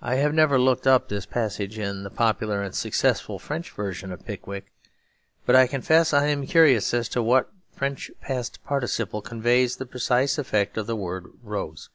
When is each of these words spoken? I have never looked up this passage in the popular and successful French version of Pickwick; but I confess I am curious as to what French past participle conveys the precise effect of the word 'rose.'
I 0.00 0.14
have 0.14 0.32
never 0.32 0.60
looked 0.60 0.86
up 0.86 1.08
this 1.08 1.26
passage 1.26 1.76
in 1.76 2.04
the 2.04 2.10
popular 2.12 2.62
and 2.62 2.72
successful 2.72 3.40
French 3.40 3.72
version 3.72 4.12
of 4.12 4.24
Pickwick; 4.24 4.66
but 5.44 5.56
I 5.56 5.66
confess 5.66 6.14
I 6.14 6.28
am 6.28 6.46
curious 6.46 6.94
as 6.94 7.08
to 7.08 7.20
what 7.20 7.50
French 7.72 8.12
past 8.20 8.62
participle 8.62 9.22
conveys 9.22 9.74
the 9.74 9.86
precise 9.86 10.38
effect 10.38 10.76
of 10.76 10.86
the 10.86 10.94
word 10.94 11.26
'rose.' 11.42 11.88